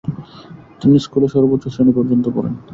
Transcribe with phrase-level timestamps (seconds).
[0.79, 2.53] তিনি স্কুলে সর্বোচ্চ শ্রেণি পর্যন্ত পড়েন।